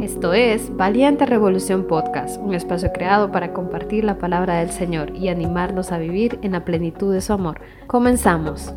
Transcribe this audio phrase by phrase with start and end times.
[0.00, 5.28] Esto es Valiente Revolución Podcast, un espacio creado para compartir la palabra del Señor y
[5.28, 7.60] animarnos a vivir en la plenitud de su amor.
[7.86, 8.74] Comenzamos.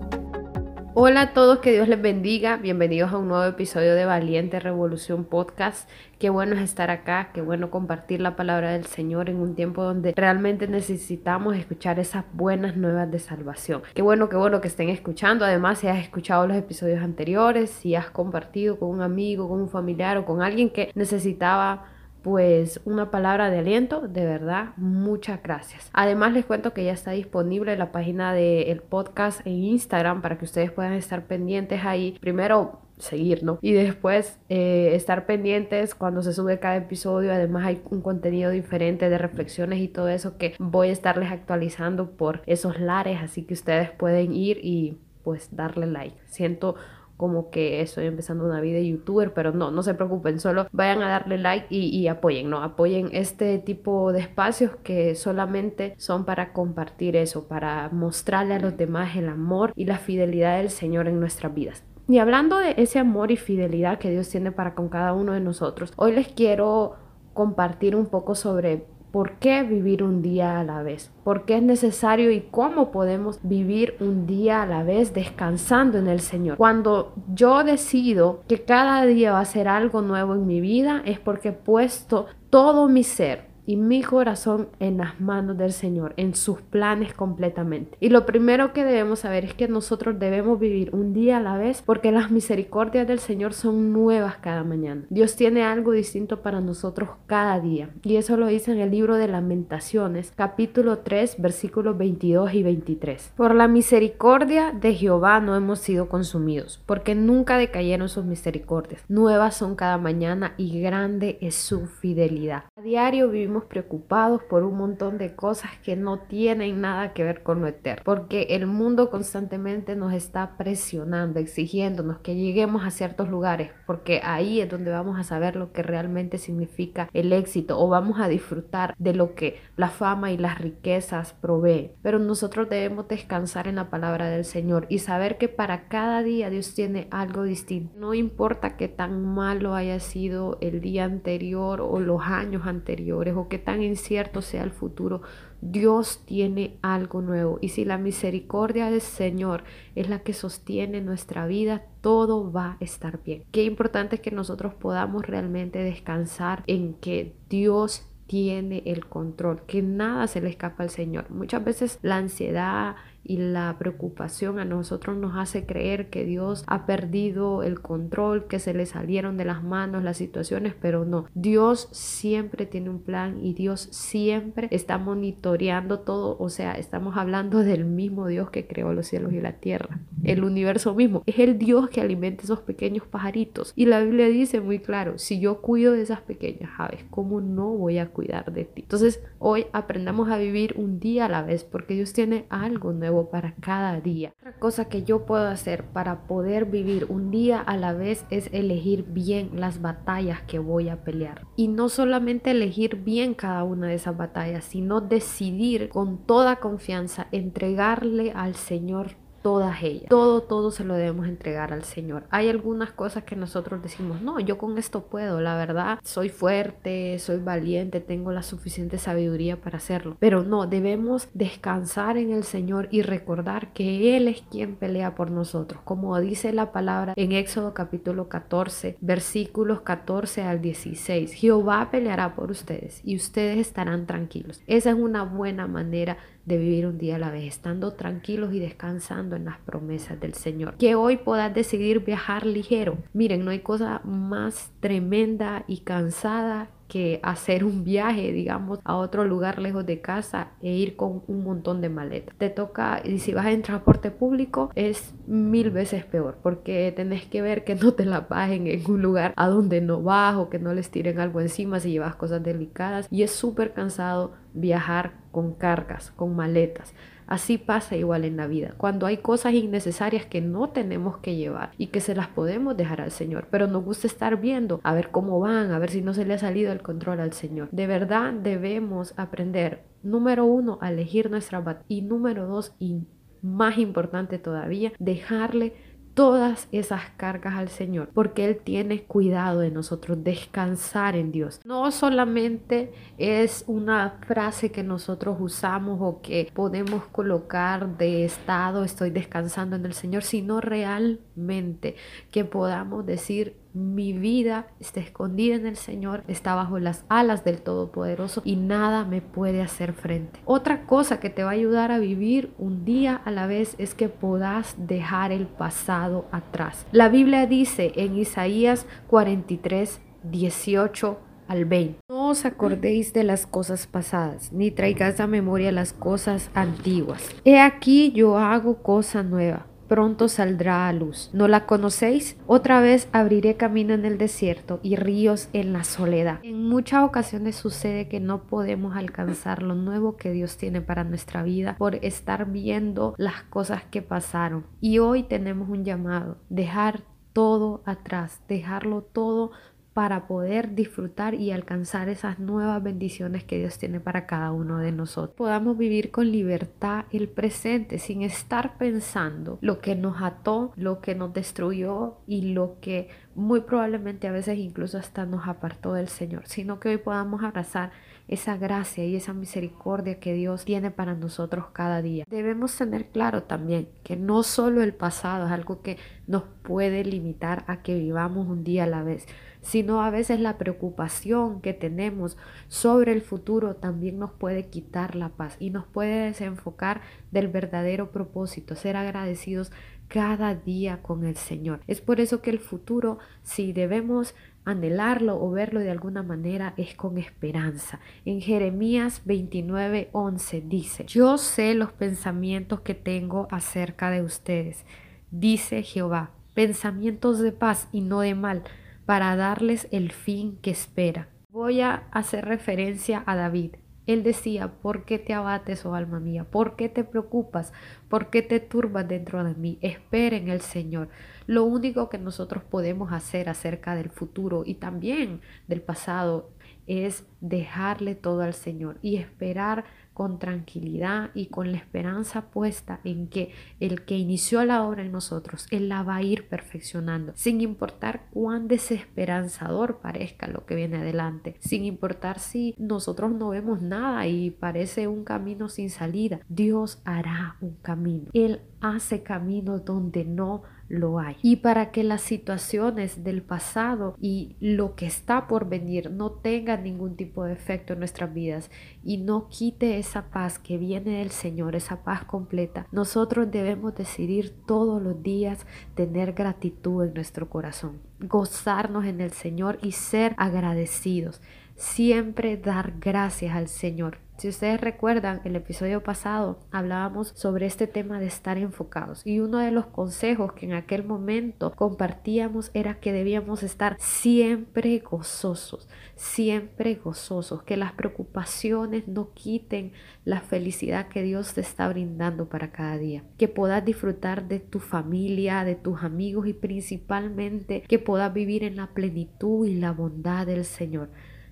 [1.02, 2.58] Hola a todos, que Dios les bendiga.
[2.58, 5.90] Bienvenidos a un nuevo episodio de Valiente Revolución Podcast.
[6.20, 9.82] Qué bueno es estar acá, qué bueno compartir la palabra del Señor en un tiempo
[9.82, 13.82] donde realmente necesitamos escuchar esas buenas nuevas de salvación.
[13.94, 15.46] Qué bueno, qué bueno que estén escuchando.
[15.46, 19.70] Además, si has escuchado los episodios anteriores, si has compartido con un amigo, con un
[19.70, 21.86] familiar o con alguien que necesitaba
[22.22, 25.90] pues una palabra de aliento, de verdad, muchas gracias.
[25.94, 30.46] Además les cuento que ya está disponible la página del podcast en Instagram para que
[30.46, 32.18] ustedes puedan estar pendientes ahí.
[32.20, 38.02] Primero seguirnos y después eh, estar pendientes cuando se sube cada episodio además hay un
[38.02, 43.20] contenido diferente de reflexiones y todo eso que voy a estarles actualizando por esos lares
[43.22, 46.76] así que ustedes pueden ir y pues darle like siento
[47.20, 51.02] como que estoy empezando una vida de youtuber, pero no, no se preocupen, solo vayan
[51.02, 52.64] a darle like y, apoyen, ¿no?
[52.64, 58.77] Apoyen este tipo de espacios que solamente son para compartir eso, para mostrarle a los
[58.77, 61.84] demás el amor y la fidelidad del Señor en nuestras vidas.
[62.08, 65.41] Y hablando de ese amor y fidelidad que Dios tiene para con cada uno de
[65.41, 66.96] nosotros, hoy les quiero
[67.34, 71.12] compartir un poco sobre ¿Por qué vivir un día a la vez?
[71.24, 76.07] ¿Por qué es necesario y cómo podemos vivir un día a la vez descansando en
[76.07, 76.57] el Señor?
[76.57, 81.19] Cuando yo decido que cada día va a ser algo nuevo en mi vida, es
[81.19, 86.34] porque he puesto todo mi ser, y mi corazón en las manos del Señor, en
[86.34, 88.00] sus planes completamente.
[88.00, 91.56] Y lo primero que debemos saber es que nosotros debemos vivir un día a la
[91.56, 95.03] vez porque las misericordias del Señor son nuevas cada mañana.
[95.12, 97.91] Dios tiene algo distinto para nosotros cada día.
[98.01, 103.34] Y eso lo dice en el libro de lamentaciones, capítulo 3, versículos 22 y 23.
[103.38, 109.03] Por la misericordia de Jehová no hemos sido consumidos, porque nunca decayeron sus misericordias.
[109.07, 112.63] Nuevas son cada mañana y grande es su fidelidad.
[112.75, 117.44] A diario vivimos preocupados por un montón de cosas que no tienen nada que ver
[117.44, 123.30] con lo eterno, porque el mundo constantemente nos está presionando, exigiéndonos que lleguemos a ciertos
[123.30, 127.88] lugares, porque ahí es donde vamos a saber lo que realmente significa el éxito o
[127.88, 131.91] vamos a disfrutar de lo que la fama y las riquezas proveen.
[132.02, 136.50] Pero nosotros debemos descansar en la palabra del Señor y saber que para cada día
[136.50, 137.97] Dios tiene algo distinto.
[137.97, 143.48] No importa que tan malo haya sido el día anterior o los años anteriores o
[143.48, 145.22] que tan incierto sea el futuro,
[145.62, 147.58] Dios tiene algo nuevo.
[147.62, 149.64] Y si la misericordia del Señor
[149.96, 153.44] es la que sostiene nuestra vida, todo va a estar bien.
[153.52, 159.82] Qué importante es que nosotros podamos realmente descansar en que Dios tiene el control, que
[159.82, 161.32] nada se le escapa al Señor.
[161.32, 166.85] Muchas veces la ansiedad y la preocupación a nosotros nos hace creer que Dios ha
[166.85, 171.25] perdido el control, que se le salieron de las manos las situaciones, pero no.
[171.34, 177.59] Dios siempre tiene un plan y Dios siempre está monitoreando todo, o sea, estamos hablando
[177.63, 181.24] del mismo Dios que creó los cielos y la tierra, el universo mismo.
[181.25, 183.74] Es el Dios que alimenta esos pequeños pajaritos.
[183.75, 187.69] Y la Biblia dice muy claro, si yo cuido de esas pequeñas aves, ¿cómo no
[187.69, 188.81] voy a cuidar de ti?
[188.81, 193.09] Entonces, hoy aprendamos a vivir un día a la vez porque Dios tiene algo nuevo
[193.30, 194.34] para cada día.
[194.40, 198.50] Otra cosa que yo puedo hacer para poder vivir un día a la vez es
[198.53, 201.46] elegir bien las batallas que voy a pelear.
[201.56, 207.28] Y no solamente elegir bien cada una de esas batallas, sino decidir con toda confianza
[207.31, 210.10] entregarle al Señor todas ellas.
[210.10, 212.24] Todo, todo se lo debemos entregar al Señor.
[212.30, 217.18] Hay algunas cosas que nosotros decimos, no, yo con esto puedo, la verdad, soy fuerte,
[217.20, 220.18] soy valiente, tengo la suficiente sabiduría para hacerlo.
[220.20, 225.32] Pero no, debemos descansar en el Señor y recordar que Él es quien pelea por
[225.32, 225.82] nosotros.
[225.84, 232.52] Como dice la palabra en Éxodo capítulo 14, versículos 14 al 16, Jehová peleará por
[232.52, 234.62] ustedes y ustedes estarán tranquilos.
[234.68, 236.18] Esa es una buena manera
[236.50, 240.34] de vivir un día a la vez, estando tranquilos y descansando en las promesas del
[240.34, 240.76] Señor.
[240.76, 242.98] Que hoy puedas decidir viajar ligero.
[243.14, 249.24] Miren, no hay cosa más tremenda y cansada que hacer un viaje, digamos, a otro
[249.24, 252.36] lugar lejos de casa e ir con un montón de maletas.
[252.38, 257.41] Te toca, y si vas en transporte público, es mil veces peor, porque tenés que
[257.41, 260.59] ver que no te la bajen en un lugar a donde no vas o que
[260.59, 263.07] no les tiren algo encima si llevas cosas delicadas.
[263.12, 266.94] Y es súper cansado viajar con cargas, con maletas.
[267.29, 271.73] Así pasa igual en la vida, cuando hay cosas innecesarias que no tenemos que llevar
[271.77, 275.11] y que se las podemos dejar al Señor, pero nos gusta estar viendo a ver
[275.11, 277.69] cómo van, a ver si no se le ha salido el control al Señor.
[277.71, 283.03] De verdad debemos aprender, número uno, a elegir nuestra batalla y número dos, y
[283.43, 285.73] más importante todavía, dejarle
[286.19, 291.62] todas esas cargas al Señor, porque Él tiene cuidado de nosotros, descansar en Dios.
[291.63, 299.12] No solamente es una frase que nosotros usamos o que podemos colocar de estado, estoy
[299.12, 301.95] descansando en el Señor, sino realmente
[302.31, 307.61] que podamos decir, mi vida está escondida en el Señor, está bajo las alas del
[307.61, 310.39] Todopoderoso y nada me puede hacer frente.
[310.45, 313.93] Otra cosa que te va a ayudar a vivir un día a la vez es
[313.93, 316.85] que puedas dejar el pasado atrás.
[316.91, 321.99] La Biblia dice en Isaías 43, 18 al 20.
[322.09, 327.27] No os acordéis de las cosas pasadas, ni traigáis a memoria las cosas antiguas.
[327.43, 331.30] He aquí yo hago cosa nueva pronto saldrá a luz.
[331.33, 332.38] ¿No la conocéis?
[332.47, 336.39] Otra vez abriré camino en el desierto y ríos en la soledad.
[336.44, 341.44] En muchas ocasiones sucede que no podemos alcanzar lo nuevo que Dios tiene para nuestra
[341.44, 344.65] vida por estar viendo las cosas que pasaron.
[344.80, 347.01] Y hoy tenemos un llamado, dejar
[347.33, 349.51] todo atrás, dejarlo todo
[349.99, 354.93] para poder disfrutar y alcanzar esas nuevas bendiciones que Dios tiene para cada uno de
[354.93, 355.35] nosotros.
[355.35, 361.15] Podamos vivir con libertad el presente sin estar pensando lo que nos ató, lo que
[361.15, 366.43] nos destruyó y lo que muy probablemente a veces incluso hasta nos apartó del Señor,
[366.45, 367.91] sino que hoy podamos abrazar
[368.29, 372.25] esa gracia y esa misericordia que Dios tiene para nosotros cada día.
[372.29, 375.97] Debemos tener claro también que no solo el pasado es algo que
[376.27, 379.25] nos puede limitar a que vivamos un día a la vez,
[379.61, 382.37] sino a veces la preocupación que tenemos
[382.67, 387.01] sobre el futuro también nos puede quitar la paz y nos puede desenfocar
[387.31, 389.71] del verdadero propósito, ser agradecidos
[390.09, 391.79] cada día con el Señor.
[391.88, 394.35] Es por eso que el futuro, si debemos
[394.65, 398.00] anhelarlo o verlo de alguna manera, es con esperanza.
[398.25, 404.83] En Jeremías 29:11 dice, yo sé los pensamientos que tengo acerca de ustedes,
[405.31, 408.63] dice Jehová, pensamientos de paz y no de mal
[409.06, 411.29] para darles el fin que espera.
[411.51, 413.75] Voy a hacer referencia a David.
[414.09, 416.44] Él decía, ¿por qué te abates, oh alma mía?
[416.44, 417.73] ¿Por qué te preocupas?
[418.07, 419.77] ¿Por qué te turbas dentro de mí?
[419.81, 421.09] Espera en el Señor.
[421.45, 426.50] Lo único que nosotros podemos hacer acerca del futuro y también del pasado
[426.88, 429.85] es dejarle todo al Señor y esperar
[430.19, 435.13] con tranquilidad y con la esperanza puesta en que el que inició la obra en
[435.13, 440.98] nosotros, Él la va a ir perfeccionando, sin importar cuán desesperanzador parezca lo que viene
[440.98, 447.01] adelante, sin importar si nosotros no vemos nada y parece un camino sin salida, Dios
[447.06, 448.27] hará un camino.
[448.33, 451.38] Él hace camino donde no lo hay.
[451.41, 456.83] Y para que las situaciones del pasado y lo que está por venir no tengan
[456.83, 458.69] ningún tipo de efecto en nuestras vidas
[459.03, 464.53] y no quite esa paz que viene del Señor, esa paz completa, nosotros debemos decidir
[464.65, 465.65] todos los días
[465.95, 471.42] tener gratitud en nuestro corazón, gozarnos en el Señor y ser agradecidos.
[471.75, 478.21] Siempre dar gracias al Señor si ustedes recuerdan, el episodio pasado hablábamos sobre este tema
[478.21, 483.12] de estar enfocados y uno de los consejos que en aquel momento compartíamos era que
[483.12, 489.91] debíamos estar siempre gozosos, siempre gozosos, que las preocupaciones no quiten
[490.24, 494.80] la felicidad que Dios te está brindando para cada día, que puedas disfrutar de tu
[494.80, 500.47] familia, de tus amigos y principalmente que puedas vivir en la plenitud y la bondad
[500.47, 501.09] del Señor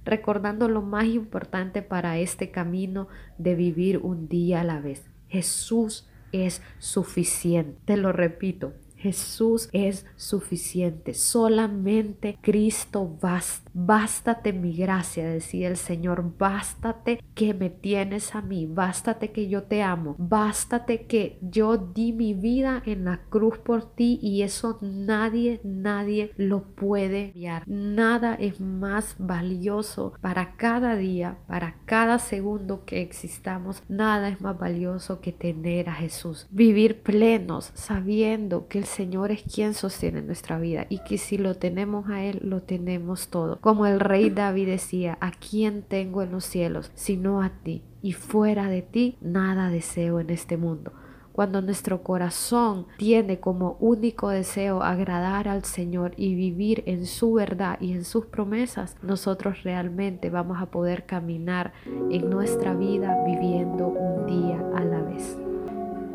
[0.08, 5.04] recordando lo más importante para este camino de vivir un día a la vez.
[5.28, 7.80] Jesús es suficiente.
[7.86, 11.14] Te lo repito, Jesús es suficiente.
[11.14, 13.67] Solamente Cristo basta.
[13.80, 16.34] Bástate mi gracia, decía el Señor.
[16.40, 18.66] Bástate que me tienes a mí.
[18.66, 20.16] Bástate que yo te amo.
[20.18, 26.32] Bástate que yo di mi vida en la cruz por ti y eso nadie, nadie
[26.38, 27.68] lo puede enviar.
[27.68, 33.84] Nada es más valioso para cada día, para cada segundo que existamos.
[33.88, 36.48] Nada es más valioso que tener a Jesús.
[36.50, 41.54] Vivir plenos sabiendo que el Señor es quien sostiene nuestra vida y que si lo
[41.54, 43.60] tenemos a Él, lo tenemos todo.
[43.68, 47.84] Como el rey David decía, ¿a quién tengo en los cielos sino a ti?
[48.02, 50.94] Y fuera de ti, nada deseo en este mundo
[51.34, 57.78] cuando nuestro corazón tiene como único deseo agradar al Señor y vivir en su verdad
[57.82, 61.74] y en sus promesas, nosotros realmente vamos a poder caminar
[62.10, 65.38] en nuestra vida viviendo un día a la vez.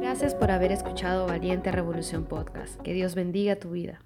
[0.00, 2.80] Gracias por haber escuchado Valiente Revolución Podcast.
[2.80, 4.00] Que Dios bendiga tu vida.